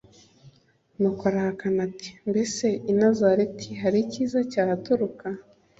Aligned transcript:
Nuko 0.99 1.21
arahakana 1.29 1.79
ati: 1.87 2.09
«Mbese 2.29 2.65
i 2.91 2.93
Nazareti 2.99 3.69
hari 3.81 3.97
icyiza 4.05 4.37
cyahaturuka?» 4.51 5.25